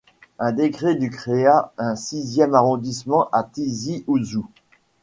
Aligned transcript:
Un 0.39 0.51
décret 0.51 0.95
du 0.95 1.11
créa 1.11 1.73
un 1.77 1.95
sixième 1.95 2.55
arrondissement 2.55 3.29
à 3.31 3.43
Tizi-Ouzou. 3.43 4.45